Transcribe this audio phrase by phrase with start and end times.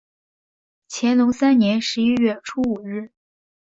[0.89, 3.11] 乾隆三年十一月初五日。